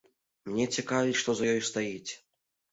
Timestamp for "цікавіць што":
0.77-1.37